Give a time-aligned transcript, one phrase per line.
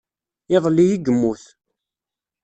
[0.55, 1.43] Iḍelli i yemmut.